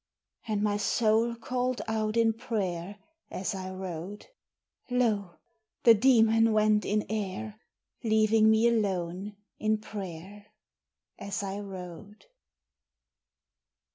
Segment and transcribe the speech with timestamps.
[0.47, 2.97] And my soul called out in prayer,
[3.29, 4.25] As I rode,
[4.89, 5.35] Lo!
[5.83, 7.59] the demon went in air,
[8.03, 10.47] Leaving me alone in prayer,
[11.19, 12.25] As I rode.